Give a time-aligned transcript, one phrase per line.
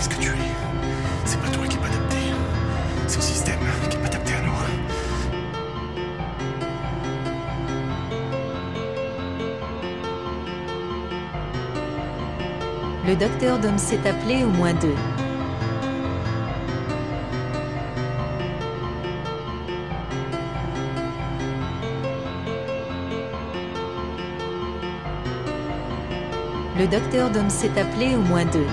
[0.00, 0.32] Ce que tu es.
[1.24, 2.16] C'est pas toi qui es pas adapté.
[3.06, 3.58] C'est le système
[3.90, 4.52] qui est pas adapté à nous.
[13.06, 14.94] Le docteur Dom s'est appelé au moins deux.
[26.78, 28.66] Le docteur Dom s'est appelé au moins deux.